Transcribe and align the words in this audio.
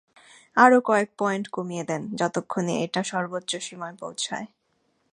আরও 0.57 0.77
কয়েক 0.81 1.09
পয়েন্ট 1.17 1.45
কমিয়ে 1.47 1.83
দেয়, 1.83 2.05
যতক্ষণে 2.15 2.73
এটা 2.85 3.01
সর্বোচ্চ 3.03 3.51
সীমায় 3.57 3.95
পৌঁছায়। 3.99 4.47